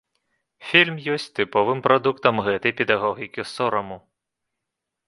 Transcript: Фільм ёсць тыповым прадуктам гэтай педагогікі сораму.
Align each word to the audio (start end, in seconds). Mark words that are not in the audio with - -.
Фільм 0.69 0.95
ёсць 1.17 1.27
тыповым 1.39 1.83
прадуктам 1.89 2.35
гэтай 2.49 2.71
педагогікі 2.81 3.41
сораму. 3.55 3.97